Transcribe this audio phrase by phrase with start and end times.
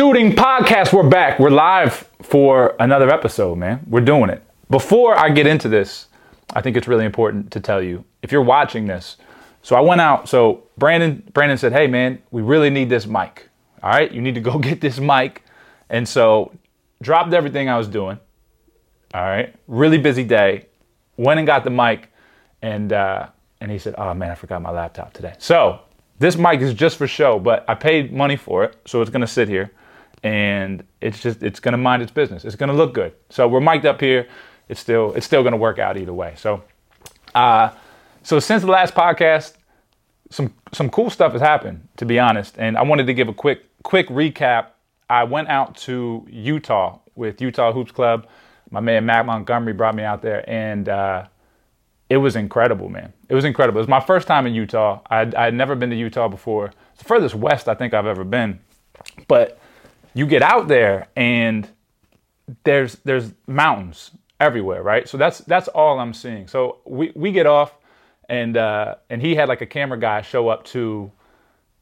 [0.00, 0.94] Shooting podcast.
[0.94, 1.38] We're back.
[1.38, 3.84] We're live for another episode, man.
[3.86, 4.42] We're doing it.
[4.70, 6.06] Before I get into this,
[6.54, 9.18] I think it's really important to tell you if you're watching this.
[9.60, 10.26] So I went out.
[10.26, 13.50] So Brandon, Brandon said, "Hey, man, we really need this mic.
[13.82, 15.44] All right, you need to go get this mic."
[15.90, 16.50] And so
[17.02, 18.18] dropped everything I was doing.
[19.12, 20.64] All right, really busy day.
[21.18, 22.10] Went and got the mic,
[22.62, 23.26] and uh,
[23.60, 25.80] and he said, "Oh man, I forgot my laptop today." So
[26.18, 29.26] this mic is just for show, but I paid money for it, so it's gonna
[29.26, 29.72] sit here,
[30.22, 32.44] and it's just it's gonna mind its business.
[32.44, 33.12] It's gonna look good.
[33.30, 34.28] So we're mic'd up here.
[34.68, 36.34] It's still it's still gonna work out either way.
[36.36, 36.62] So,
[37.34, 37.70] uh,
[38.22, 39.54] so since the last podcast,
[40.30, 42.56] some some cool stuff has happened, to be honest.
[42.58, 44.68] And I wanted to give a quick quick recap.
[45.08, 48.26] I went out to Utah with Utah Hoops Club.
[48.70, 51.26] My man Matt Montgomery brought me out there, and uh,
[52.10, 53.12] it was incredible, man.
[53.28, 53.78] It was incredible.
[53.78, 55.00] It was my first time in Utah.
[55.08, 56.66] I had never been to Utah before.
[56.92, 58.58] It's the furthest west I think I've ever been.
[59.28, 59.59] But
[60.14, 61.68] you get out there and
[62.64, 65.08] there's there's mountains everywhere, right?
[65.08, 66.48] So that's that's all I'm seeing.
[66.48, 67.74] So we we get off
[68.28, 71.10] and uh, and he had like a camera guy show up to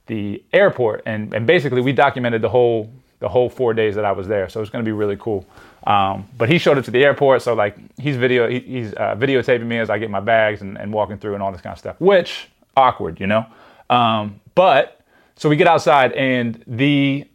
[0.06, 4.12] the airport and and basically we documented the whole the whole four days that I
[4.12, 4.48] was there.
[4.48, 5.45] So it's going to be really cool.
[5.86, 9.17] Um, but he showed up to the airport, so like he's video he, he's uh,
[9.17, 11.72] videotaping me as I get my bags and, and, walking through and all this kind
[11.72, 12.00] of stuff.
[12.00, 13.47] Which awkward, you know.
[13.89, 15.00] Um, but
[15.36, 17.27] so we get outside and the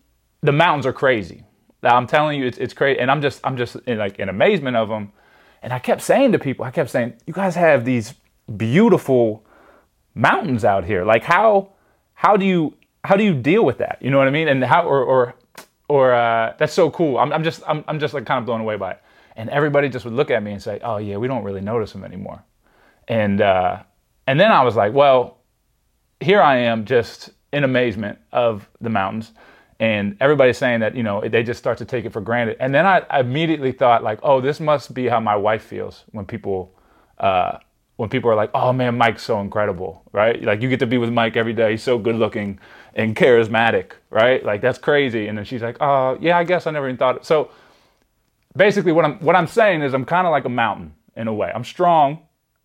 [0.44, 1.44] the mountains are crazy.
[1.82, 4.78] I'm telling you, it's it's crazy, and I'm just I'm just in like in amazement
[4.78, 5.12] of them.
[5.62, 8.14] And I kept saying to people, I kept saying, you guys have these
[8.58, 9.46] beautiful
[10.14, 11.04] mountains out here.
[11.06, 11.72] Like how
[12.14, 13.98] how do you how do you deal with that?
[14.02, 14.48] You know what I mean?
[14.48, 15.36] And how or or
[15.90, 17.18] or uh, that's so cool.
[17.18, 19.02] I'm, I'm just I'm, I'm just like kind of blown away by it.
[19.36, 21.92] And everybody just would look at me and say, "Oh yeah, we don't really notice
[21.92, 22.44] them anymore."
[23.08, 23.84] And uh,
[24.28, 25.40] and then I was like, "Well,
[26.20, 29.32] here I am, just in amazement of the mountains."
[29.80, 32.58] And everybody's saying that you know they just start to take it for granted.
[32.60, 36.04] And then I, I immediately thought like, "Oh, this must be how my wife feels
[36.12, 36.74] when people."
[37.18, 37.58] Uh,
[37.98, 40.42] when people are like, "Oh man, Mike's so incredible," right?
[40.44, 41.72] Like you get to be with Mike every day.
[41.72, 42.60] He's so good looking
[42.96, 44.44] and charismatic, right?
[44.44, 45.28] Like that's crazy.
[45.28, 47.26] And then she's like, "Oh yeah, I guess I never even thought." It.
[47.26, 47.52] So
[48.56, 51.34] basically, what I'm what I'm saying is I'm kind of like a mountain in a
[51.34, 51.52] way.
[51.54, 52.20] I'm strong.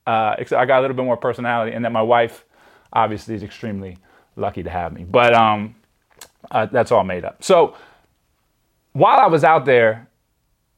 [0.06, 2.44] Uh, I got a little bit more personality, and that my wife
[2.92, 3.98] obviously is extremely
[4.36, 5.04] lucky to have me.
[5.04, 5.74] But um,
[6.50, 7.42] uh, that's all made up.
[7.42, 7.76] So
[8.92, 10.08] while I was out there,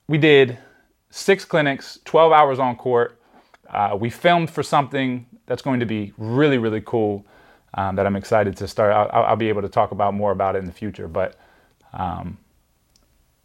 [0.08, 0.58] we did
[1.10, 3.20] six clinics, 12 hours on court
[3.72, 7.24] uh, we filmed for something that's going to be really, really cool
[7.74, 8.92] um, that I'm excited to start.
[8.92, 11.06] I'll, I'll, be able to talk about more about it in the future.
[11.06, 11.36] But,
[11.92, 12.36] um,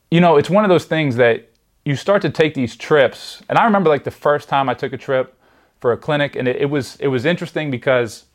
[0.09, 1.49] you know, it's one of those things that
[1.83, 3.43] you start to take these trips.
[3.49, 5.37] And I remember like the first time I took a trip
[5.79, 8.25] for a clinic, and it, it was it was interesting because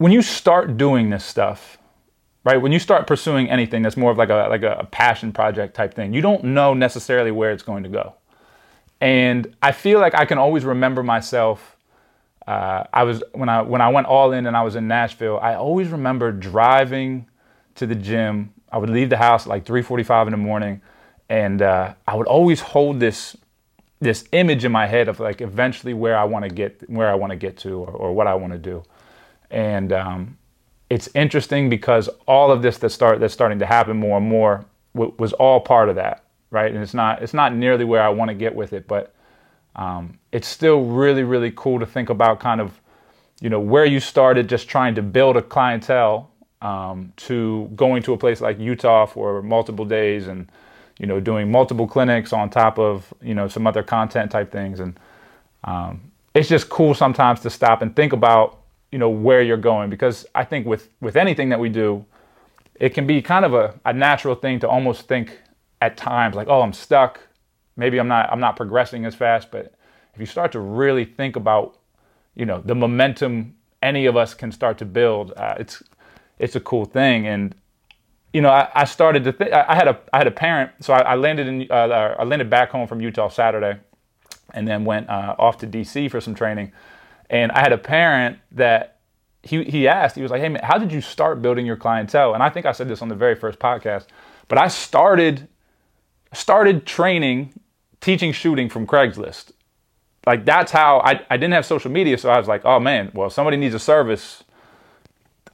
[0.00, 1.76] when you start doing this stuff,
[2.42, 2.56] right?
[2.56, 5.92] When you start pursuing anything that's more of like a like a passion project type
[5.92, 8.14] thing, you don't know necessarily where it's going to go.
[9.02, 11.76] And I feel like I can always remember myself.
[12.46, 15.38] Uh, I was when I when I went all in and I was in Nashville.
[15.38, 17.26] I always remember driving
[17.74, 18.54] to the gym.
[18.72, 20.80] I would leave the house like 3:45 in the morning,
[21.28, 23.36] and uh, I would always hold this
[24.00, 27.16] this image in my head of like eventually where I want to get where I
[27.16, 28.82] want to get to or, or, what I want to do.
[29.50, 30.38] And um,
[30.90, 34.64] it's interesting because all of this that start that's starting to happen more and more
[34.94, 36.72] w- was all part of that right?
[36.72, 39.14] And it's not it's not nearly where I want to get with it, but
[39.76, 42.80] um, it's still really really cool to think about kind of
[43.40, 46.30] you know where you started just trying to build a clientele
[46.62, 50.50] um, to going to a place like Utah for multiple days and
[50.98, 54.80] you know doing multiple clinics on top of you know some other content type things
[54.80, 54.98] and
[55.64, 56.02] um,
[56.34, 58.59] it's just cool sometimes to stop and think about
[58.92, 62.04] you know where you're going because I think with with anything that we do
[62.80, 65.38] it can be kind of a, a natural thing to almost think
[65.82, 67.20] at times like, oh, I'm stuck.
[67.76, 69.50] Maybe I'm not I'm not progressing as fast.
[69.50, 69.74] But
[70.14, 71.78] if you start to really think about,
[72.34, 75.82] you know, the momentum any of us can start to build, uh, it's
[76.38, 77.26] it's a cool thing.
[77.26, 77.54] And
[78.32, 79.52] you know, I, I started to think.
[79.52, 82.48] I had a I had a parent, so I, I landed in uh, I landed
[82.48, 83.78] back home from Utah Saturday,
[84.54, 86.72] and then went uh, off to DC for some training.
[87.30, 88.98] And I had a parent that
[89.42, 90.16] he he asked.
[90.16, 92.66] He was like, "Hey man, how did you start building your clientele?" And I think
[92.66, 94.06] I said this on the very first podcast,
[94.48, 95.48] but I started
[96.32, 97.54] started training,
[98.00, 99.52] teaching shooting from Craigslist.
[100.26, 103.10] Like that's how I, I didn't have social media, so I was like, oh man,
[103.14, 104.44] well, somebody needs a service.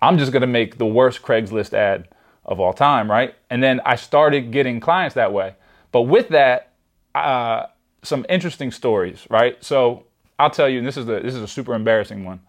[0.02, 2.08] I'm just gonna make the worst Craigslist ad
[2.44, 3.34] of all time, right?
[3.50, 5.54] And then I started getting clients that way.
[5.92, 6.72] But with that,
[7.14, 7.66] uh,
[8.02, 9.62] some interesting stories, right?
[9.62, 10.05] So
[10.38, 12.40] I'll tell you, and this is the this is a super embarrassing one.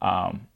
[0.00, 0.46] Um,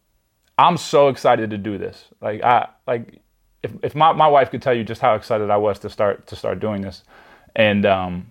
[0.58, 2.04] I'm so excited to do this.
[2.20, 3.20] Like I like
[3.62, 6.26] if, if my, my wife could tell you just how excited I was to start
[6.28, 7.02] to start doing this,
[7.56, 8.26] and um,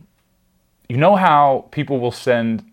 [0.88, 2.64] you know how people will send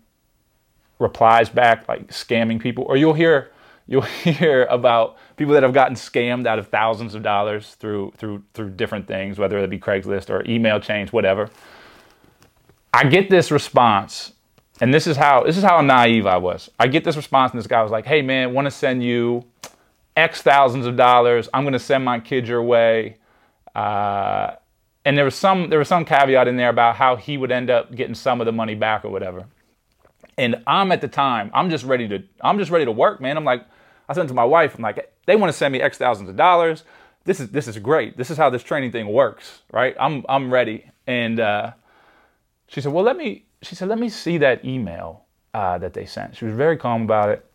[0.99, 3.51] replies back like scamming people, or you'll hear
[3.87, 8.43] you'll hear about people that have gotten scammed out of thousands of dollars through through
[8.53, 11.49] through different things, whether it be Craigslist or email chains, whatever.
[12.93, 14.31] I get this response,
[14.81, 16.69] and this is how this is how naive I was.
[16.79, 19.45] I get this response, and this guy was like, "Hey man, want to send you
[20.15, 21.49] X thousands of dollars.
[21.53, 23.17] I'm going to send my kid your way."
[23.73, 24.55] Uh,
[25.05, 27.69] and there was some there was some caveat in there about how he would end
[27.69, 29.45] up getting some of the money back or whatever.
[30.37, 33.37] And I'm at the time, I'm just ready to I'm just ready to work, man.
[33.37, 33.65] I'm like,
[34.09, 36.35] I said to my wife, I'm like, they want to send me X thousands of
[36.35, 36.83] dollars.
[37.23, 38.17] This is this is great.
[38.17, 39.95] This is how this training thing works, right?
[39.99, 40.89] I'm I'm ready.
[41.07, 41.73] And uh,
[42.67, 43.44] she said, well, let me.
[43.65, 46.35] She said, let me see that email uh, that they sent.
[46.35, 47.45] She was very calm about it,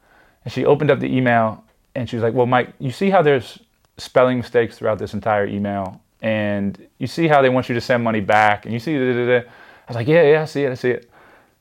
[0.45, 1.65] and she opened up the email
[1.95, 3.59] and she was like, well, Mike, you see how there's
[3.99, 8.03] spelling mistakes throughout this entire email, and you see how they want you to send
[8.05, 8.95] money back, and you see.
[8.95, 9.39] Da, da, da.
[9.39, 9.45] I
[9.89, 11.11] was like, yeah, yeah, I see it, I see it.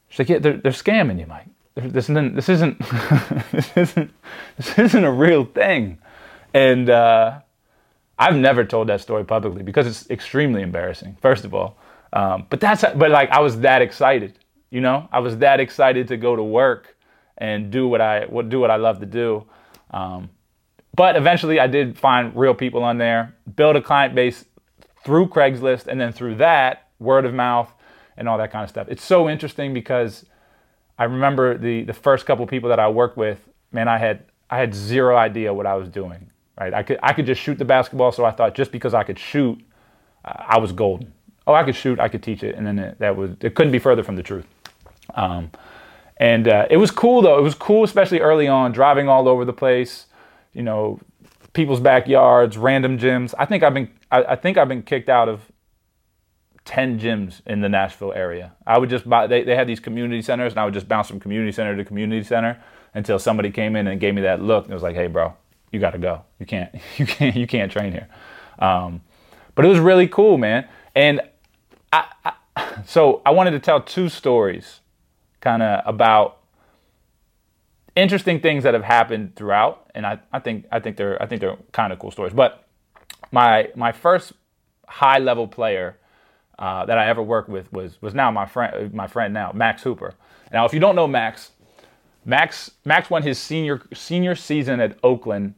[0.09, 1.47] She's like, yeah, they're, they're scamming you, Mike.
[1.75, 2.79] This isn't this isn't
[3.51, 4.11] this isn't
[4.57, 5.97] this isn't a real thing,
[6.53, 7.39] and uh,
[8.17, 11.17] I've never told that story publicly because it's extremely embarrassing.
[11.21, 11.77] First of all,
[12.11, 14.38] um, but that's but like I was that excited,
[14.69, 16.95] you know, I was that excited to go to work
[17.37, 19.45] and do what I what do what I love to do.
[19.91, 20.29] Um,
[20.95, 24.45] but eventually, I did find real people on there, build a client base
[25.03, 27.71] through Craigslist, and then through that word of mouth
[28.17, 28.87] and all that kind of stuff.
[28.89, 30.25] It's so interesting because
[30.97, 33.39] I remember the the first couple people that I worked with,
[33.71, 36.29] man, I had I had zero idea what I was doing.
[36.59, 39.03] Right, I could I could just shoot the basketball, so I thought just because I
[39.03, 39.57] could shoot,
[40.25, 41.13] I was golden.
[41.47, 43.71] Oh, I could shoot, I could teach it, and then it, that was it couldn't
[43.71, 44.45] be further from the truth.
[45.15, 45.51] Um,
[46.17, 47.37] and uh, it was cool though.
[47.37, 50.07] It was cool, especially early on, driving all over the place.
[50.53, 50.99] You know,
[51.53, 53.33] people's backyards, random gyms.
[53.37, 55.41] I think I've been I, I think I've been kicked out of
[56.69, 58.53] 10 gyms in the Nashville area.
[58.67, 61.07] I would just buy, they, they had these community centers, and I would just bounce
[61.07, 62.61] from community center to community center
[62.93, 64.65] until somebody came in and gave me that look.
[64.65, 65.33] And it was like, hey, bro,
[65.71, 66.23] you got to go.
[66.39, 68.07] You can't, you can't, you can't train here.
[68.59, 69.01] Um,
[69.55, 70.67] but it was really cool, man.
[70.95, 71.21] And
[71.91, 72.33] I, I,
[72.85, 74.81] so I wanted to tell two stories
[75.41, 76.37] kind of about
[77.95, 79.89] interesting things that have happened throughout.
[79.95, 82.33] And I, I think, I think they're, I think they're kind of cool stories.
[82.33, 82.67] But
[83.31, 84.33] my, my first
[84.87, 85.97] high level player
[86.59, 89.81] uh, that I ever worked with was was now my friend my friend now Max
[89.81, 90.13] Hooper.
[90.51, 91.51] Now, if you don't know Max,
[92.25, 95.55] Max Max won his senior senior season at Oakland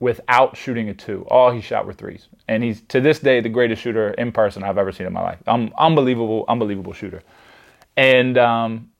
[0.00, 1.24] without shooting a two.
[1.28, 4.64] All he shot were threes, and he's to this day the greatest shooter in person
[4.64, 5.38] I've ever seen in my life.
[5.46, 7.22] Um, unbelievable, unbelievable shooter.
[7.96, 8.90] And um,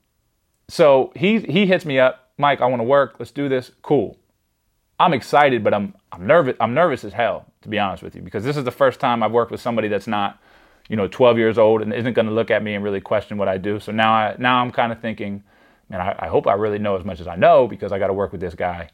[0.68, 2.60] so he he hits me up, Mike.
[2.60, 3.16] I want to work.
[3.18, 3.70] Let's do this.
[3.82, 4.18] Cool.
[4.98, 6.56] I'm excited, but I'm I'm nervous.
[6.60, 9.22] I'm nervous as hell, to be honest with you, because this is the first time
[9.22, 10.38] I've worked with somebody that's not
[10.88, 13.38] you know, 12 years old and isn't going to look at me and really question
[13.38, 13.80] what I do.
[13.80, 15.42] So now I now I'm kind of thinking,
[15.88, 18.08] man, I, I, hope I really know as much as I know because I got
[18.08, 18.90] to work with this guy.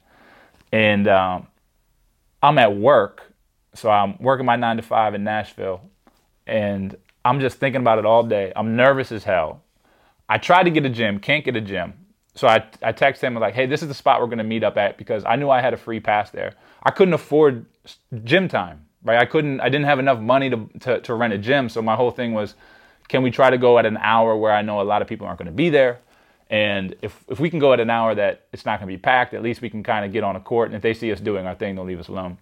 [0.73, 1.49] And um,
[2.43, 3.33] I'm at work,
[3.75, 5.83] so I'm working my nine to five in Nashville,
[6.47, 8.53] and I'm just thinking about it all day.
[8.55, 9.63] I'm nervous as hell.
[10.31, 11.93] I tried to get a gym, can't get a gym.
[12.35, 14.65] So I, I text him like, hey, this is the spot we're going to meet
[14.65, 16.55] up at because I knew I had a free pass there.
[16.83, 17.67] I couldn't afford
[18.25, 19.19] gym time right?
[19.19, 21.69] I couldn't, I didn't have enough money to, to, to rent a gym.
[21.69, 22.55] So my whole thing was,
[23.09, 25.27] can we try to go at an hour where I know a lot of people
[25.27, 26.01] aren't going to be there?
[26.49, 29.01] And if, if we can go at an hour that it's not going to be
[29.01, 30.69] packed, at least we can kind of get on a court.
[30.69, 32.39] And if they see us doing our thing, they'll leave us alone.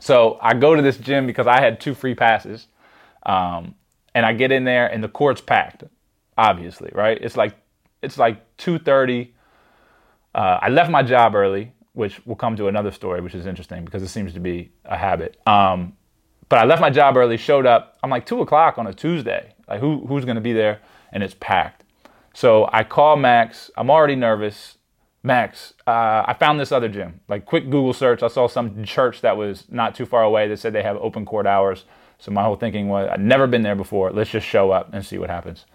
[0.00, 2.66] So I go to this gym because I had two free passes.
[3.24, 3.74] Um,
[4.14, 5.84] and I get in there and the court's packed,
[6.40, 7.18] obviously, right?
[7.20, 7.54] It's like,
[8.02, 9.30] it's like 2.30.
[10.34, 13.84] Uh, I left my job early which will come to another story, which is interesting
[13.84, 15.36] because it seems to be a habit.
[15.46, 15.94] Um,
[16.48, 17.98] but I left my job early, showed up.
[18.02, 19.54] I'm like two o'clock on a Tuesday.
[19.68, 20.80] Like who who's going to be there?
[21.12, 21.84] And it's packed.
[22.34, 23.70] So I call Max.
[23.76, 24.76] I'm already nervous.
[25.22, 27.20] Max, uh, I found this other gym.
[27.28, 30.58] Like quick Google search, I saw some church that was not too far away that
[30.58, 31.84] said they have open court hours.
[32.18, 34.10] So my whole thinking was, I'd never been there before.
[34.12, 35.66] Let's just show up and see what happens.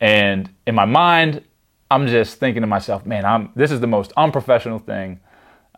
[0.00, 1.44] And in my mind,
[1.90, 5.20] I'm just thinking to myself, man, I'm this is the most unprofessional thing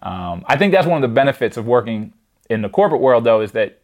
[0.02, 2.12] um, I think that's one of the benefits of working
[2.50, 3.80] in the corporate world, though, is that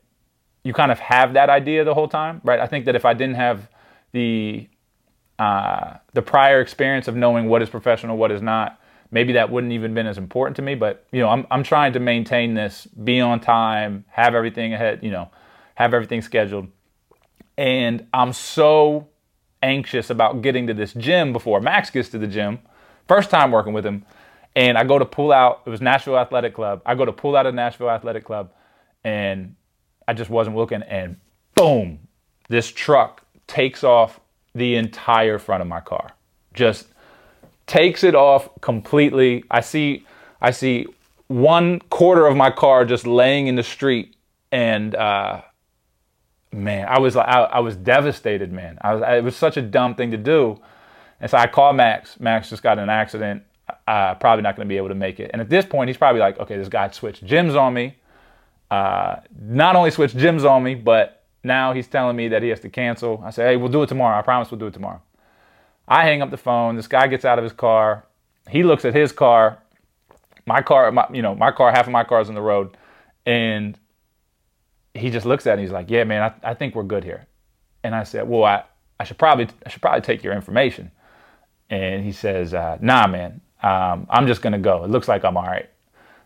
[0.65, 2.59] you kind of have that idea the whole time, right?
[2.59, 3.69] I think that if I didn't have
[4.13, 4.69] the
[5.39, 8.81] uh, the prior experience of knowing what is professional, what is not,
[9.13, 10.75] maybe that wouldn't even been as important to me.
[10.75, 15.05] But you know, I'm I'm trying to maintain this, be on time, have everything ahead,
[15.05, 15.31] you know,
[15.77, 16.67] have everything scheduled,
[17.57, 19.07] and I'm so
[19.63, 22.59] anxious about getting to this gym before Max gets to the gym.
[23.07, 24.05] First time working with him,
[24.55, 26.83] and I go to pull out, it was Nashville Athletic Club.
[26.85, 28.53] I go to pull out of Nashville Athletic Club
[29.05, 29.55] and
[30.07, 31.17] I just wasn't looking, and
[31.55, 31.99] boom,
[32.49, 34.21] this truck takes off
[34.55, 36.13] the entire front of my car.
[36.55, 36.89] Just
[37.67, 39.45] takes it off completely.
[39.51, 40.07] I see
[40.41, 40.87] I see
[41.27, 44.17] one quarter of my car just laying in the street,
[44.51, 45.43] and uh,
[46.53, 48.79] man, I was like I, I was devastated, man.
[48.81, 50.61] I was it was such a dumb thing to do,
[51.21, 52.19] and so I called Max.
[52.21, 53.43] Max just got in an accident.
[53.87, 55.31] Uh, probably not going to be able to make it.
[55.33, 57.97] And at this point, he's probably like, okay, this guy switched gyms on me.
[58.71, 62.61] Uh, not only switched gyms on me, but now he's telling me that he has
[62.61, 63.23] to cancel.
[63.25, 64.19] I say, hey, we'll do it tomorrow.
[64.19, 65.03] I promise we'll do it tomorrow.
[65.87, 66.77] I hang up the phone.
[66.77, 68.05] This guy gets out of his car.
[68.49, 69.59] He looks at his car.
[70.47, 72.77] My car, my, you know, my car, half of my car is on the road.
[73.27, 73.79] And
[74.99, 77.05] he just looks at it and he's like, yeah, man, I, I think we're good
[77.05, 77.27] here.
[77.85, 78.65] And I said, well, I,
[78.99, 80.91] I should probably, I should probably take your information.
[81.71, 84.85] And he says, uh, nah, man, um, I'm just to go.
[84.85, 85.69] It looks like I'm all right.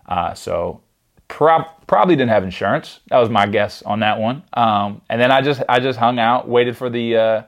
[0.06, 0.82] Uh, so
[1.28, 3.00] prob- probably didn't have insurance.
[3.08, 4.42] That was my guess on that one.
[4.52, 7.42] Um, and then I just, I just hung out, waited for the, uh,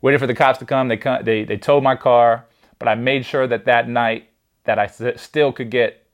[0.00, 0.88] waited for the cops to come.
[0.88, 2.46] They, come, they, they towed my car,
[2.78, 4.28] but I made sure that that night
[4.64, 6.06] that I still could get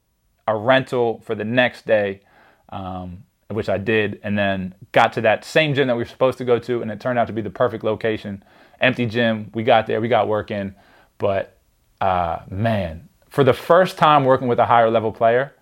[0.47, 2.21] a rental for the next day.
[2.69, 6.38] Um, which I did, and then got to that same gym that we were supposed
[6.38, 8.42] to go to, and it turned out to be the perfect location.
[8.80, 9.50] Empty gym.
[9.54, 10.75] We got there, we got working,
[11.19, 11.59] but
[12.00, 15.54] uh, man, for the first time working with a higher level player,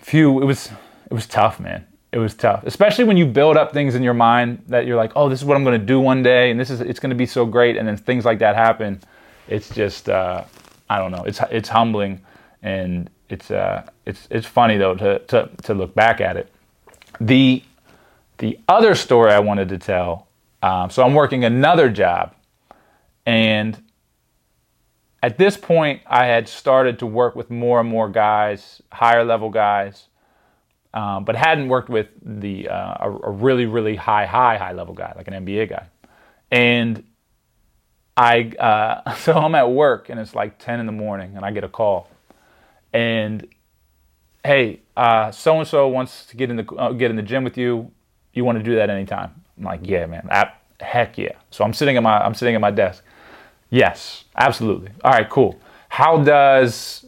[0.00, 0.70] phew, it was
[1.10, 1.86] it was tough, man.
[2.12, 5.12] It was tough, especially when you build up things in your mind that you're like,
[5.16, 7.10] oh, this is what I'm going to do one day, and this is it's going
[7.10, 9.00] to be so great, and then things like that happen.
[9.48, 10.44] It's just uh,
[10.88, 11.24] I don't know.
[11.24, 12.22] It's it's humbling,
[12.62, 16.52] and it's uh, it's it's funny though to, to to look back at it.
[17.20, 17.62] The
[18.38, 20.26] the other story I wanted to tell.
[20.62, 22.34] Um, so I'm working another job,
[23.24, 23.80] and
[25.22, 29.50] at this point, I had started to work with more and more guys, higher level
[29.50, 30.08] guys,
[30.94, 34.94] um, but hadn't worked with the uh, a, a, really really high high high level
[34.94, 35.86] guy like an NBA guy,
[36.50, 37.04] and
[38.16, 41.50] I uh, so I'm at work and it's like 10 in the morning and I
[41.50, 42.08] get a call
[42.96, 43.46] and
[44.42, 47.58] hey, so and so wants to get in the uh, get in the gym with
[47.58, 47.90] you.
[48.32, 49.34] You want to do that anytime?
[49.58, 50.26] I'm like, yeah, man.
[50.30, 50.50] I,
[50.80, 51.32] heck yeah.
[51.50, 53.04] So I'm sitting at my I'm sitting at my desk.
[53.68, 54.92] Yes, absolutely.
[55.04, 55.60] All right, cool.
[55.90, 57.04] How does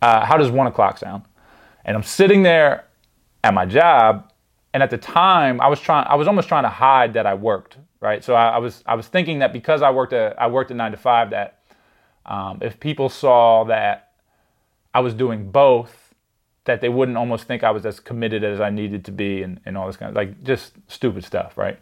[0.00, 1.24] uh, how does one o'clock sound?
[1.84, 2.84] And I'm sitting there
[3.42, 4.30] at my job,
[4.72, 7.34] and at the time I was trying I was almost trying to hide that I
[7.34, 7.78] worked.
[7.98, 8.22] Right.
[8.22, 10.74] So I, I was I was thinking that because I worked a I worked a
[10.74, 11.64] nine to five that
[12.26, 14.11] um, if people saw that
[14.94, 16.14] I was doing both,
[16.64, 19.60] that they wouldn't almost think I was as committed as I needed to be and,
[19.64, 21.78] and all this kind of like just stupid stuff, right?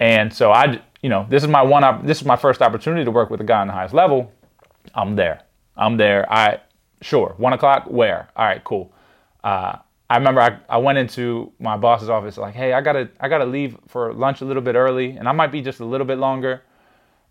[0.00, 3.10] And so I, you know, this is my one, this is my first opportunity to
[3.10, 4.32] work with a guy on the highest level.
[4.94, 5.42] I'm there.
[5.76, 6.30] I'm there.
[6.32, 6.60] I,
[7.02, 8.30] sure, one o'clock, where?
[8.34, 8.92] All right, cool.
[9.44, 9.76] Uh,
[10.10, 13.44] I remember I, I went into my boss's office like, hey, I gotta I gotta
[13.44, 16.18] leave for lunch a little bit early, and I might be just a little bit
[16.18, 16.62] longer,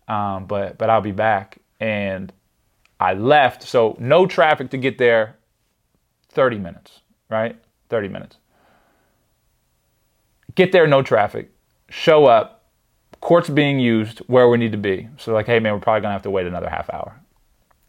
[0.06, 1.58] um, but but I'll be back.
[1.80, 2.32] And
[3.00, 5.36] I left, so no traffic to get there,
[6.30, 7.00] 30 minutes,
[7.30, 7.56] right?
[7.90, 8.36] 30 minutes.
[10.54, 11.50] Get there, no traffic.
[11.88, 12.66] Show up,
[13.20, 15.08] court's being used where we need to be.
[15.18, 17.20] So, like, hey, man, we're probably gonna have to wait another half hour.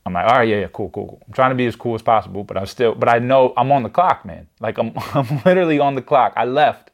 [0.05, 1.21] I'm like, all right, yeah, yeah, cool, cool, cool.
[1.27, 3.71] I'm trying to be as cool as possible, but I'm still, but I know I'm
[3.71, 4.47] on the clock, man.
[4.59, 6.33] Like, I'm, I'm literally on the clock.
[6.35, 6.91] I left,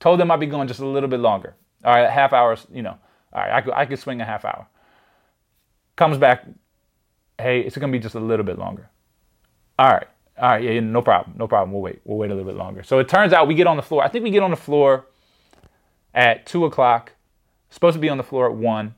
[0.00, 1.54] told them I'd be going just a little bit longer.
[1.84, 2.96] All right, half hours, you know,
[3.32, 4.66] all right, I could, I could swing a half hour.
[5.96, 6.44] Comes back,
[7.38, 8.88] hey, it's gonna be just a little bit longer.
[9.78, 10.06] All right,
[10.38, 11.72] all right, yeah, no problem, no problem.
[11.72, 12.00] We'll wait.
[12.04, 12.82] We'll wait a little bit longer.
[12.82, 14.02] So it turns out we get on the floor.
[14.02, 15.06] I think we get on the floor
[16.14, 17.12] at two o'clock.
[17.70, 18.94] Supposed to be on the floor at one.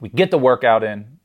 [0.00, 1.18] We get the workout in.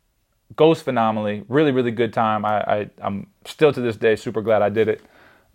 [0.56, 1.44] Goes phenomenally.
[1.48, 2.46] Really, really good time.
[2.46, 5.02] I, I am still to this day super glad I did it.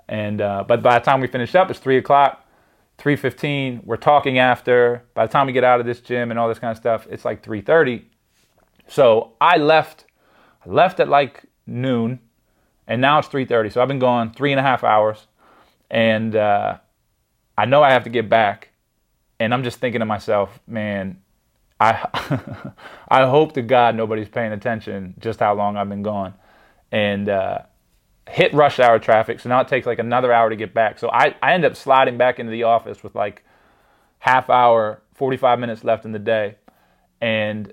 [0.09, 2.45] And uh, but by the time we finish up, it's three o'clock.
[2.99, 3.85] 3:15.
[3.85, 5.05] We're talking after.
[5.15, 7.07] By the time we get out of this gym and all this kind of stuff,
[7.11, 8.05] it's like 3:30.
[8.89, 10.05] So I left
[10.69, 12.21] left at like noon,
[12.87, 13.73] and now it's 3:30.
[13.73, 15.27] So I've been gone three and a half hours,
[15.91, 16.79] and uh,
[17.57, 18.71] I know I have to get back.
[19.41, 21.23] And I'm just thinking to myself, man,
[21.81, 22.73] I
[23.09, 26.35] I hope to God nobody's paying attention just how long I've been gone,
[26.93, 27.59] and uh,
[28.29, 29.41] hit rush hour traffic.
[29.41, 30.99] So now it takes like another hour to get back.
[30.99, 33.45] So I I end up sliding back into the office with like
[34.21, 36.57] half hour, 45 minutes left in the day,
[37.21, 37.73] and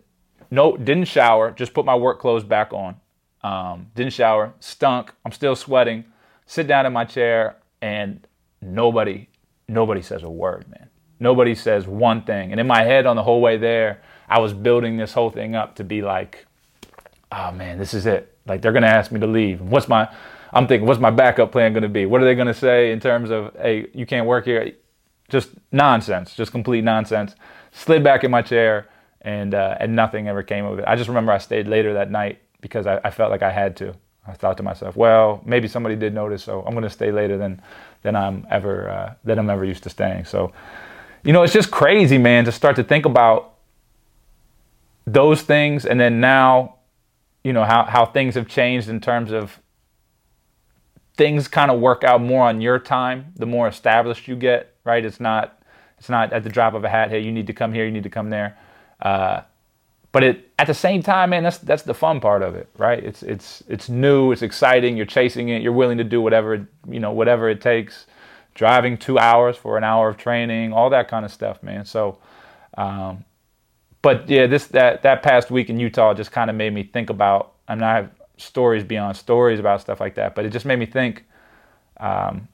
[0.51, 1.51] no, didn't shower.
[1.51, 2.95] Just put my work clothes back on.
[3.43, 4.53] Um, didn't shower.
[4.59, 5.13] Stunk.
[5.23, 6.05] I'm still sweating.
[6.45, 8.25] Sit down in my chair, and
[8.61, 9.27] nobody,
[9.67, 10.89] nobody says a word, man.
[11.19, 12.51] Nobody says one thing.
[12.51, 15.55] And in my head, on the whole way there, I was building this whole thing
[15.55, 16.45] up to be like,
[17.31, 18.37] oh man, this is it.
[18.45, 19.61] Like they're gonna ask me to leave.
[19.61, 20.09] what's my
[20.55, 22.05] I'm thinking, what's my backup plan going to be?
[22.05, 24.71] What are they going to say in terms of, hey, you can't work here?
[25.27, 27.35] Just nonsense, just complete nonsense.
[27.73, 28.87] Slid back in my chair,
[29.25, 30.85] and uh, and nothing ever came of it.
[30.87, 33.75] I just remember I stayed later that night because I, I felt like I had
[33.77, 33.93] to.
[34.27, 37.37] I thought to myself, well, maybe somebody did notice, so I'm going to stay later
[37.37, 37.61] than
[38.03, 40.25] than I'm ever uh, than I'm ever used to staying.
[40.25, 40.53] So,
[41.23, 43.55] you know, it's just crazy, man, to start to think about
[45.05, 46.77] those things, and then now,
[47.43, 49.59] you know, how how things have changed in terms of
[51.17, 55.03] things kind of work out more on your time the more established you get, right?
[55.03, 55.61] It's not
[55.97, 57.09] it's not at the drop of a hat.
[57.09, 58.57] Hey, you need to come here, you need to come there.
[59.01, 59.41] Uh,
[60.11, 63.03] but it at the same time, man, that's that's the fun part of it, right?
[63.03, 64.95] It's it's it's new, it's exciting.
[64.95, 65.61] You're chasing it.
[65.61, 68.05] You're willing to do whatever you know, whatever it takes.
[68.53, 71.83] Driving two hours for an hour of training, all that kind of stuff, man.
[71.83, 72.19] So,
[72.77, 73.25] um,
[74.01, 77.09] but yeah, this that that past week in Utah just kind of made me think
[77.09, 77.51] about.
[77.67, 80.79] I mean, I have stories beyond stories about stuff like that, but it just made
[80.79, 81.25] me think.
[81.97, 82.47] Um,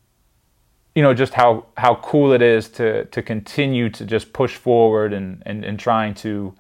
[0.96, 5.14] you know, just how how cool it is to to continue to just push forward
[5.14, 6.54] and and, and trying to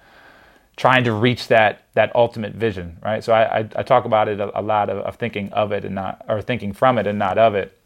[0.77, 3.23] trying to reach that that ultimate vision, right?
[3.23, 5.83] So I, I, I talk about it a, a lot of, of, thinking of it
[5.83, 7.77] and not, or thinking from it and not of it,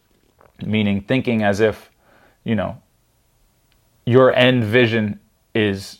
[0.64, 1.90] meaning thinking as if,
[2.44, 2.82] you know,
[4.06, 5.20] your end vision
[5.56, 6.00] is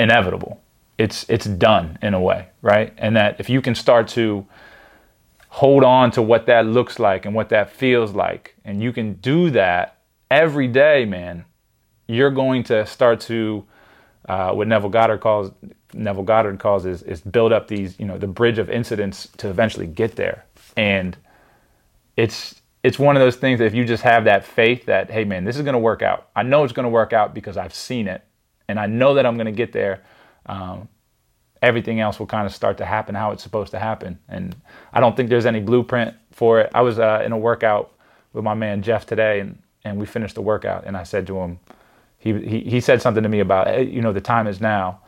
[0.00, 0.62] inevitable.
[0.96, 2.94] It's it's done in a way, right?
[2.96, 4.46] And that if you can start to
[5.54, 9.12] hold on to what that looks like and what that feels like, and you can
[9.14, 11.44] do that every day, man,
[12.08, 13.64] you're going to start to
[14.28, 15.52] uh, what Neville Goddard calls
[15.92, 19.48] Neville Goddard calls is, is build up these you know the bridge of incidents to
[19.48, 20.44] eventually get there.
[20.76, 21.16] And
[22.16, 25.24] it's it's one of those things that if you just have that faith that hey
[25.24, 26.30] man this is going to work out.
[26.34, 28.24] I know it's going to work out because I've seen it.
[28.66, 30.02] And I know that I'm going to get there.
[30.46, 30.88] Um,
[31.64, 34.56] everything else will kind of start to happen how it's supposed to happen and
[34.92, 37.92] I don't think there's any blueprint for it I was uh, in a workout
[38.32, 41.38] with my man Jeff today and and we finished the workout and I said to
[41.38, 41.58] him
[42.24, 45.00] he, he, he said something to me about, hey, you know, the time is now.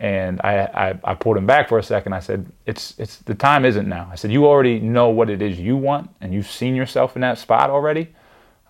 [0.00, 2.12] And I, I, I pulled him back for a second.
[2.12, 4.08] I said, it's, it's, the time isn't now.
[4.10, 7.22] I said, you already know what it is you want and you've seen yourself in
[7.22, 8.08] that spot already.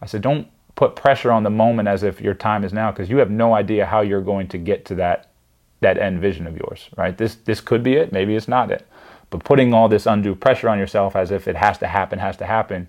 [0.02, 3.08] I said, don't put pressure on the moment as if your time is now because
[3.08, 5.32] you have no idea how you're going to get to that,
[5.80, 7.16] that end vision of yours, right?
[7.16, 8.12] This, this could be it.
[8.12, 8.86] Maybe it's not it.
[9.30, 12.36] But putting all this undue pressure on yourself as if it has to happen, has
[12.38, 12.88] to happen,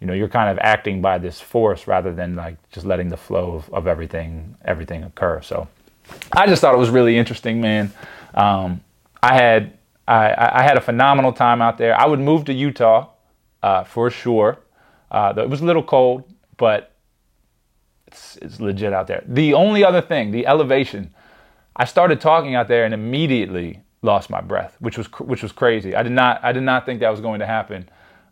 [0.00, 3.16] you know you're kind of acting by this force rather than like just letting the
[3.16, 5.68] flow of, of everything everything occur so
[6.32, 7.92] i just thought it was really interesting man
[8.34, 8.80] um,
[9.22, 13.08] i had I, I, had a phenomenal time out there i would move to utah
[13.62, 14.58] uh, for sure
[15.10, 16.24] uh, it was a little cold
[16.56, 16.92] but
[18.06, 21.12] it's, it's legit out there the only other thing the elevation
[21.78, 25.94] i started talking out there and immediately lost my breath which was which was crazy
[25.94, 27.88] i did not i did not think that was going to happen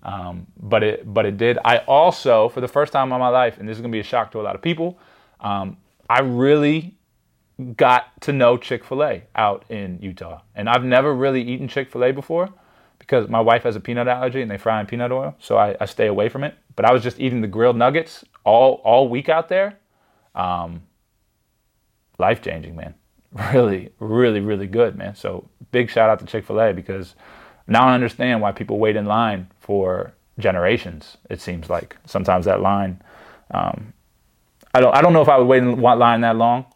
[0.07, 1.59] um, but it but it did.
[1.65, 4.05] I also, for the first time in my life, and this is gonna be a
[4.05, 4.99] shock to a lot of people,
[5.41, 5.79] um,
[6.09, 6.97] I really
[7.75, 11.91] got to know Chick Fil A out in Utah, and I've never really eaten Chick
[11.91, 12.51] Fil A before
[13.01, 15.77] because my wife has a peanut allergy and they fry in peanut oil, so I,
[15.81, 16.55] I stay away from it.
[16.77, 19.77] But I was just eating the grilled nuggets all all week out there.
[20.37, 20.83] Um,
[22.17, 22.95] life changing, man.
[23.53, 25.14] Really, really, really good, man.
[25.14, 27.14] So big shout out to Chick Fil A because
[27.66, 31.16] now I understand why people wait in line for generations.
[31.29, 33.03] It seems like sometimes that line.
[33.51, 33.92] Um,
[34.75, 34.94] I don't.
[34.94, 36.66] I don't know if I would wait in line that long,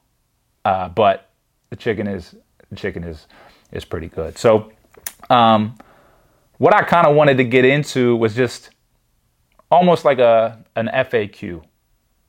[0.65, 1.31] uh, but
[1.71, 2.35] the chicken is
[2.71, 3.27] the chicken is
[3.73, 4.37] is pretty good.
[4.39, 4.73] So,
[5.29, 5.79] um,
[6.59, 8.71] what I kind of wanted to get into was just
[9.71, 11.63] almost like a an FAQ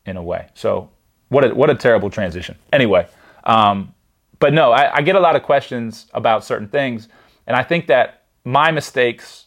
[0.06, 0.48] in a way.
[0.54, 0.90] So,
[1.30, 2.58] what a what a terrible transition.
[2.74, 3.08] Anyway,
[3.46, 3.94] um,
[4.42, 7.08] but no, I, I get a lot of questions about certain things,
[7.48, 9.46] and I think that my mistakes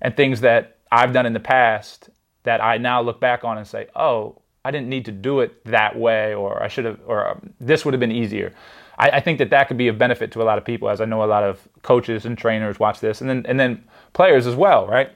[0.00, 2.10] and things that I've done in the past
[2.42, 5.62] that I now look back on and say, oh, I didn't need to do it
[5.66, 8.52] that way, or I should have, or um, this would have been easier.
[8.98, 11.00] I, I, think that that could be of benefit to a lot of people, as
[11.00, 14.46] I know a lot of coaches and trainers watch this, and then and then players
[14.46, 15.10] as well, right?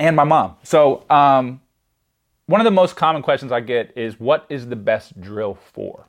[0.00, 0.56] And my mom.
[0.62, 1.60] So um,
[2.46, 6.08] one of the most common questions I get is, what is the best drill for?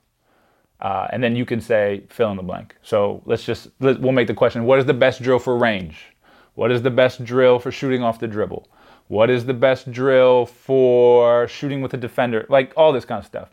[0.86, 2.76] Uh, and then you can say fill in the blank.
[2.84, 6.14] So let's just let, we'll make the question: What is the best drill for range?
[6.54, 8.70] What is the best drill for shooting off the dribble?
[9.08, 12.46] What is the best drill for shooting with a defender?
[12.50, 13.50] Like all this kind of stuff.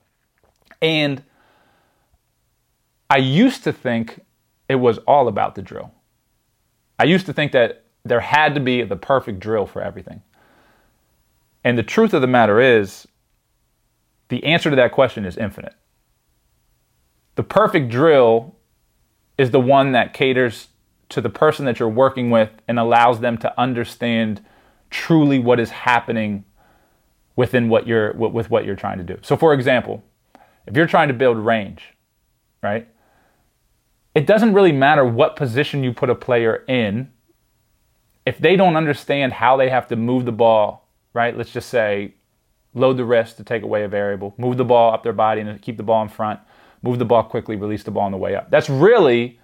[0.82, 1.22] And
[3.08, 4.20] I used to think
[4.68, 5.90] it was all about the drill.
[6.98, 10.20] I used to think that there had to be the perfect drill for everything.
[11.64, 13.08] And the truth of the matter is,
[14.28, 15.74] the answer to that question is infinite.
[17.34, 18.56] The perfect drill
[19.38, 20.68] is the one that caters
[21.08, 24.44] to the person that you're working with and allows them to understand
[24.90, 26.44] truly what is happening
[27.36, 29.18] within what you're with what you're trying to do.
[29.22, 30.02] So for example,
[30.66, 31.82] if you're trying to build range,
[32.62, 32.88] right?
[34.14, 37.10] It doesn't really matter what position you put a player in
[38.26, 41.36] if they don't understand how they have to move the ball, right?
[41.36, 42.14] Let's just say
[42.74, 45.60] load the wrist to take away a variable, move the ball up their body and
[45.60, 46.40] keep the ball in front,
[46.82, 48.50] move the ball quickly, release the ball on the way up.
[48.50, 49.38] That's really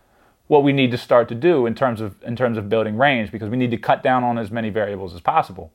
[0.48, 3.30] what we need to start to do in terms of in terms of building range
[3.30, 5.72] because we need to cut down on as many variables as possible.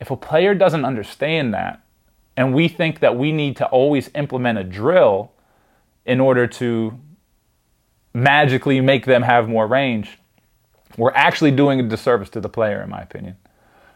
[0.00, 1.82] If a player doesn't understand that
[2.36, 5.32] and we think that we need to always implement a drill
[6.04, 6.98] in order to
[8.12, 10.18] magically make them have more range,
[10.96, 13.36] we're actually doing a disservice to the player in my opinion.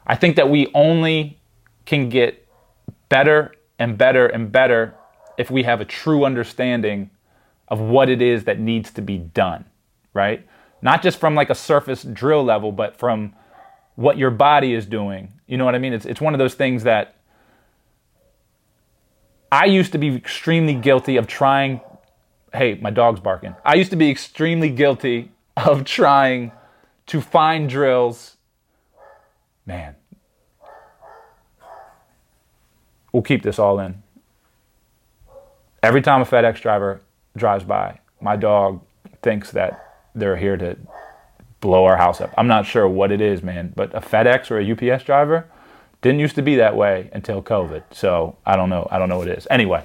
[0.06, 1.38] I think that we only
[1.86, 2.46] can get
[3.08, 4.94] better and better and better
[5.38, 7.10] if we have a true understanding
[7.68, 9.64] of what it is that needs to be done
[10.12, 10.46] right?
[10.82, 13.34] Not just from like a surface drill level, but from
[13.96, 15.32] what your body is doing.
[15.46, 15.92] You know what I mean?
[15.92, 17.16] It's, it's one of those things that
[19.52, 21.80] I used to be extremely guilty of trying.
[22.52, 23.54] Hey, my dog's barking.
[23.64, 26.52] I used to be extremely guilty of trying
[27.06, 28.36] to find drills.
[29.66, 29.96] Man,
[33.12, 33.99] we'll keep this all in.
[35.82, 37.00] Every time a FedEx driver
[37.36, 38.82] drives by, my dog
[39.22, 40.76] thinks that they're here to
[41.60, 42.32] blow our house up.
[42.36, 45.46] I'm not sure what it is, man, but a FedEx or a UPS driver
[46.02, 47.82] didn't used to be that way until COVID.
[47.92, 48.88] So I don't know.
[48.90, 49.46] I don't know what it is.
[49.50, 49.82] Anyway,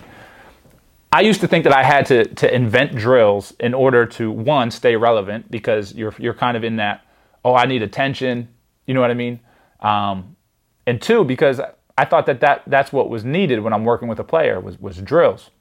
[1.12, 4.72] I used to think that I had to to invent drills in order to one
[4.72, 7.06] stay relevant because you're you're kind of in that
[7.44, 8.50] oh I need attention.
[8.86, 9.40] You know what I mean?
[9.82, 10.36] Um,
[10.88, 11.60] and two because
[11.98, 14.80] I thought that, that that's what was needed when I'm working with a player was
[14.80, 15.52] was drills.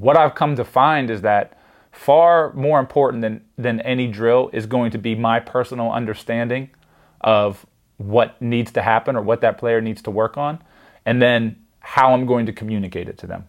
[0.00, 1.58] What I've come to find is that
[1.92, 6.70] far more important than, than any drill is going to be my personal understanding
[7.20, 10.62] of what needs to happen or what that player needs to work on,
[11.04, 13.48] and then how I'm going to communicate it to them.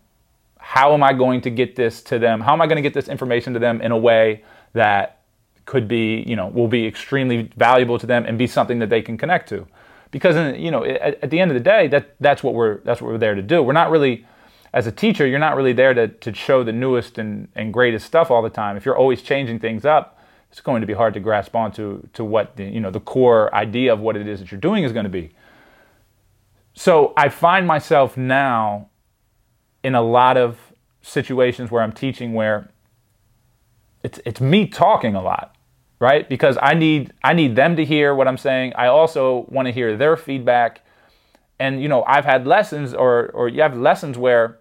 [0.58, 2.42] How am I going to get this to them?
[2.42, 5.22] How am I going to get this information to them in a way that
[5.66, 9.02] could be, you know, will be extremely valuable to them and be something that they
[9.02, 9.68] can connect to?
[10.12, 13.02] Because, you know, at, at the end of the day, that that's what we're that's
[13.02, 13.62] what we're there to do.
[13.62, 14.26] We're not really
[14.74, 18.06] as a teacher, you're not really there to, to show the newest and, and greatest
[18.06, 18.78] stuff all the time.
[18.78, 20.20] If you're always changing things up,
[20.52, 23.54] it's going to be hard to grasp onto to what the, you know the core
[23.54, 25.32] idea of what it is that you're doing is going to be.
[26.74, 28.90] So I find myself now
[29.84, 30.58] in a lot of
[31.02, 32.70] situations where I'm teaching where
[34.04, 35.56] it's it's me talking a lot,
[36.00, 36.28] right?
[36.28, 38.74] Because I need I need them to hear what I'm saying.
[38.76, 40.82] I also want to hear their feedback.
[41.60, 44.60] And you know, I've had lessons or or you have lessons where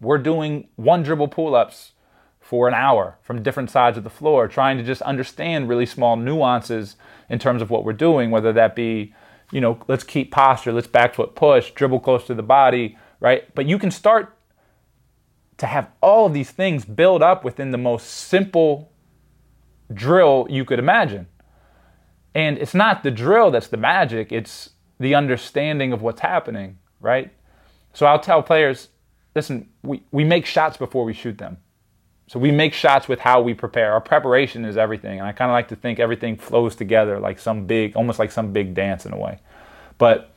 [0.00, 1.92] we're doing one dribble pull ups
[2.40, 6.16] for an hour from different sides of the floor, trying to just understand really small
[6.16, 6.96] nuances
[7.28, 9.12] in terms of what we're doing, whether that be,
[9.50, 13.52] you know, let's keep posture, let's back foot push, dribble close to the body, right?
[13.56, 14.36] But you can start
[15.56, 18.92] to have all of these things build up within the most simple
[19.92, 21.26] drill you could imagine.
[22.34, 27.32] And it's not the drill that's the magic, it's the understanding of what's happening, right?
[27.92, 28.88] So I'll tell players,
[29.34, 31.58] listen, we, we make shots before we shoot them.
[32.28, 33.92] So we make shots with how we prepare.
[33.92, 35.20] Our preparation is everything.
[35.20, 38.32] And I kind of like to think everything flows together like some big, almost like
[38.32, 39.38] some big dance in a way.
[39.96, 40.32] But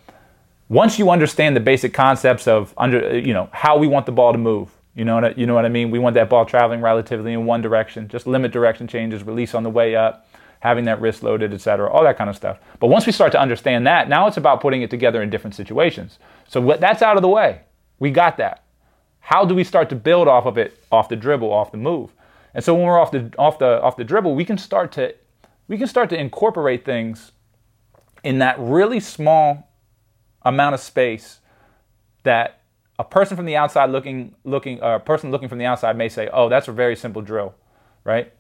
[0.68, 4.32] once you understand the basic concepts of under, you know, how we want the ball
[4.32, 5.90] to move, you know what, you know what I mean?
[5.90, 9.64] We want that ball traveling relatively in one direction, just limit direction changes, release on
[9.64, 10.28] the way up,
[10.60, 12.60] having that wrist loaded, etc., all that kind of stuff.
[12.80, 15.56] But once we start to understand that, now it's about putting it together in different
[15.56, 16.20] situations.
[16.48, 17.62] So that's out of the way.
[18.00, 18.64] We got that.
[19.20, 22.12] How do we start to build off of it, off the dribble, off the move?
[22.54, 25.14] And so when we're off the off the off the dribble, we can start to
[25.68, 27.32] we can start to incorporate things
[28.24, 29.70] in that really small
[30.42, 31.40] amount of space
[32.24, 32.62] that
[32.98, 36.10] a person from the outside looking looking uh, a person looking from the outside may
[36.10, 37.56] say, "Oh, that's a very simple drill,"
[38.04, 38.34] right?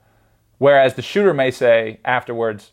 [0.59, 2.71] Whereas the shooter may say afterwards,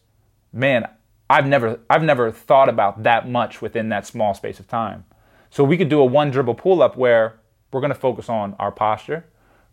[0.53, 0.87] "Man,
[1.31, 5.05] I've never I've never thought about that much within that small space of time."
[5.49, 7.41] So we could do a one dribble pull up where
[7.73, 9.25] we're going to focus on our posture.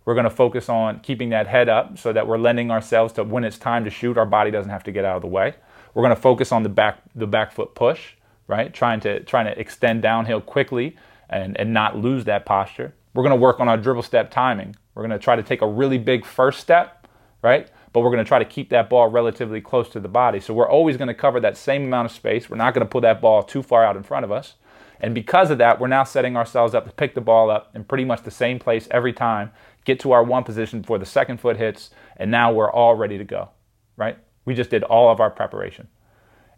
[0.06, 3.24] We're going to focus on keeping that head up so that we're lending ourselves to
[3.24, 5.56] when it's time to shoot, our body doesn't have to get out of the way.
[5.94, 8.14] We're going to focus on the back the back foot push,
[8.48, 8.74] right?
[8.74, 10.98] Trying to trying to extend downhill quickly
[11.30, 12.94] and, and not lose that posture.
[13.14, 14.76] We're going to work on our dribble step timing.
[14.96, 17.08] We're going to try to take a really big first step,
[17.42, 17.70] right?
[17.94, 20.40] But we're going to try to keep that ball relatively close to the body.
[20.40, 22.50] So we're always going to cover that same amount of space.
[22.50, 24.56] We're not going to put that ball too far out in front of us.
[25.00, 27.84] And because of that, we're now setting ourselves up to pick the ball up in
[27.84, 29.52] pretty much the same place every time,
[29.86, 33.18] get to our one position before the second foot hits, and now we're all ready
[33.18, 33.50] to go,
[33.98, 34.18] right?
[34.46, 35.88] We just did all of our preparation.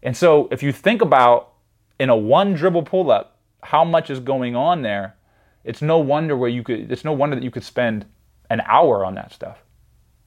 [0.03, 1.53] And so if you think about
[1.99, 5.15] in a one dribble pull up, how much is going on there,
[5.63, 8.05] it's no wonder where you could it's no wonder that you could spend
[8.51, 9.64] an hour on that stuff.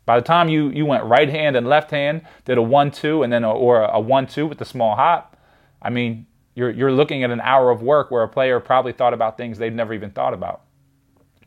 [0.08, 3.22] By the time you you went right hand and left hand, did a one two
[3.22, 5.36] and then a, or a one two with the small hop,
[5.82, 9.12] I mean, you're you're looking at an hour of work where a player probably thought
[9.12, 10.62] about things they've never even thought about.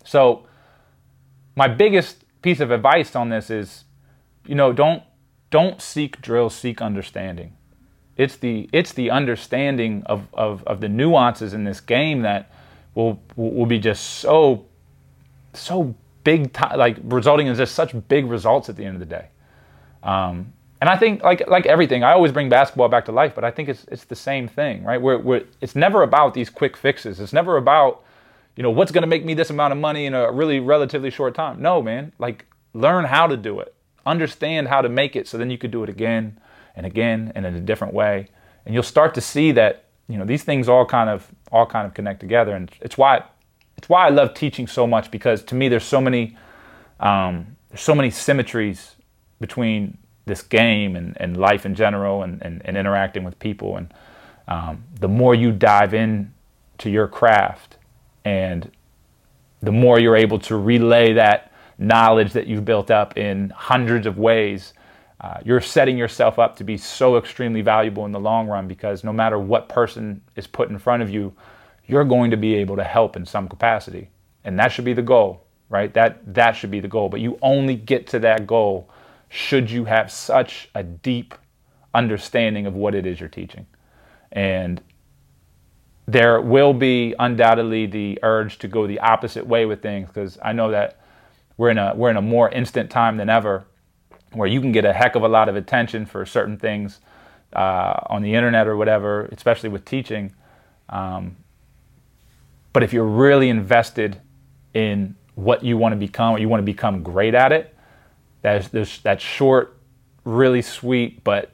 [0.04, 0.46] So,
[1.56, 3.86] my biggest piece of advice on this is,
[4.46, 5.02] you know, don't
[5.50, 7.58] don't seek drills, seek understanding.
[8.16, 12.52] It's the it's the understanding of, of, of the nuances in this game that
[12.94, 14.68] will will be just so
[15.52, 19.28] so big like resulting in just such big results at the end of the day.
[20.04, 23.44] Um, and I think like like everything, I always bring basketball back to life, but
[23.44, 25.00] I think it's it's the same thing, right?
[25.00, 27.20] We're, we're it's never about these quick fixes.
[27.20, 28.04] It's never about
[28.56, 31.12] you know what's going to make me this amount of money in a really relatively
[31.12, 31.62] short time.
[31.62, 32.14] No, man.
[32.18, 33.76] Like learn how to do it,
[34.08, 36.40] understand how to make it, so then you could do it again
[36.76, 38.28] and again and in a different way,
[38.66, 41.86] and you'll start to see that you know these things all kind of all kind
[41.86, 43.24] of connect together, and it's why
[43.82, 46.38] it's why I love teaching so much because to me there's so many
[47.00, 48.96] um, there's so many symmetries
[49.40, 53.78] between this game and, and life in general and, and, and interacting with people.
[53.78, 53.92] And
[54.48, 56.32] um, the more you dive in
[56.78, 57.78] to your craft
[58.24, 58.72] and
[59.64, 64.20] the more you're able to relay that knowledge that you've built up in hundreds of
[64.20, 64.74] ways
[65.22, 69.04] uh, you're setting yourself up to be so extremely valuable in the long run because
[69.04, 71.34] no matter what person is put in front of you,
[71.92, 74.10] you're going to be able to help in some capacity.
[74.46, 75.94] And that should be the goal, right?
[75.94, 77.10] That that should be the goal.
[77.10, 78.90] But you only get to that goal
[79.28, 81.36] should you have such a deep
[81.94, 83.68] understanding of what it is you're teaching.
[84.32, 84.82] And
[86.08, 90.54] there will be undoubtedly the urge to go the opposite way with things because I
[90.54, 90.98] know that
[91.58, 93.66] we're in a we're in a more instant time than ever
[94.32, 97.02] where you can get a heck of a lot of attention for certain things
[97.52, 100.34] uh, on the internet or whatever, especially with teaching.
[100.88, 101.36] Um,
[102.74, 104.22] but if you're really invested
[104.74, 107.76] in what you want to become, or you want to become great at it,
[108.42, 109.78] there's that short,
[110.24, 111.52] really sweet, but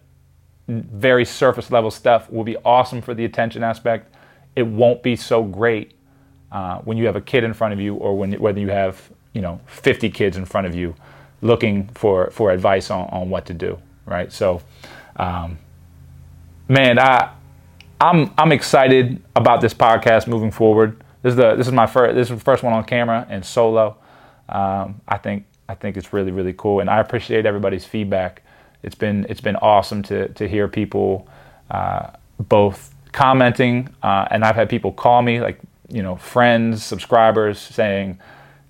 [0.67, 4.13] very surface level stuff will be awesome for the attention aspect.
[4.55, 5.93] It won't be so great
[6.51, 9.09] uh, when you have a kid in front of you, or when whether you have
[9.33, 10.95] you know 50 kids in front of you
[11.41, 14.31] looking for for advice on, on what to do, right?
[14.31, 14.61] So,
[15.17, 15.57] um,
[16.67, 17.31] man, I
[17.99, 21.01] I'm I'm excited about this podcast moving forward.
[21.27, 23.43] This is the this is my first this is the first one on camera and
[23.43, 23.97] solo.
[24.47, 28.43] Um, I think I think it's really really cool, and I appreciate everybody's feedback.
[28.81, 31.27] It's been it's been awesome to to hear people
[31.69, 35.59] uh, both commenting, uh, and I've had people call me like
[35.89, 38.19] you know friends, subscribers saying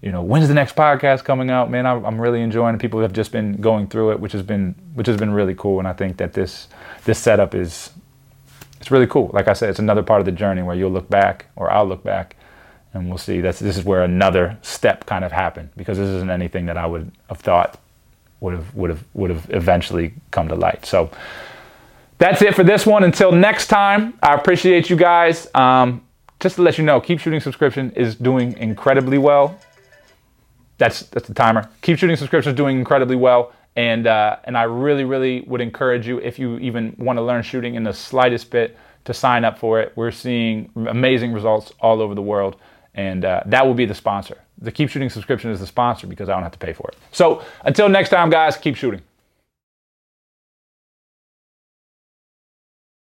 [0.02, 1.70] you know, when's the next podcast coming out?
[1.70, 2.82] Man, I'm I'm really enjoying it.
[2.82, 5.78] People have just been going through it, which has been which has been really cool.
[5.78, 6.70] And I think that this
[7.06, 7.92] this setup is
[8.80, 9.30] it's really cool.
[9.34, 11.86] Like I said, it's another part of the journey where you'll look back, or I'll
[11.86, 12.37] look back,
[12.98, 13.42] and we'll see.
[13.42, 16.86] That's this is where another step kind of happened because this isn't anything that I
[16.86, 17.80] would have thought
[18.40, 20.86] would have would have would have eventually come to light.
[20.86, 21.10] So
[22.18, 23.04] that's it for this one.
[23.04, 25.48] Until next time, I appreciate you guys.
[25.54, 26.04] Um,
[26.40, 29.60] just to let you know, Keep Shooting subscription is doing incredibly well
[30.78, 31.70] that's that's the timer.
[31.82, 36.20] Keep shooting subscriptions doing incredibly well, and uh, and I really really would encourage you
[36.20, 39.80] if you even want to learn shooting in the slightest bit to sign up for
[39.80, 39.94] it.
[39.96, 42.58] We're seeing amazing results all over the world,
[42.98, 44.38] and uh, that will be the sponsor.
[44.58, 46.98] The Keep Shooting subscription is the sponsor because I don't have to pay for it.
[47.12, 49.02] So until next time, guys, keep shooting.